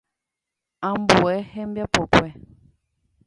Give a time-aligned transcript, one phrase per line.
[0.89, 2.29] Ambue hembiapokue.